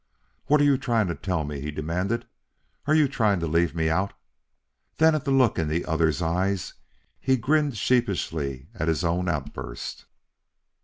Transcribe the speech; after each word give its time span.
"What 0.47 0.59
are 0.61 0.63
you 0.63 0.79
trying 0.79 1.05
to 1.09 1.13
tell 1.15 1.43
me?" 1.43 1.61
he 1.61 1.69
demanded. 1.69 2.25
"Are 2.87 2.95
you 2.95 3.07
trying 3.07 3.39
to 3.39 3.45
leave 3.45 3.75
me 3.75 3.87
out?" 3.87 4.13
Then 4.97 5.13
at 5.13 5.25
the 5.25 5.29
look 5.31 5.59
in 5.59 5.67
the 5.67 5.85
other's 5.85 6.23
eyes 6.23 6.73
he 7.19 7.37
grinned 7.37 7.77
sheepishly 7.77 8.67
at 8.73 8.87
his 8.87 9.03
own 9.03 9.29
outburst. 9.29 10.05